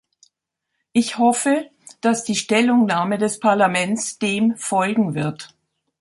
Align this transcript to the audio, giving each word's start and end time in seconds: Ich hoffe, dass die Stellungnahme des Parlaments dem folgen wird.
Ich 0.93 1.19
hoffe, 1.19 1.69
dass 2.01 2.23
die 2.23 2.33
Stellungnahme 2.35 3.19
des 3.19 3.39
Parlaments 3.39 4.17
dem 4.17 4.57
folgen 4.57 5.13
wird. 5.13 5.53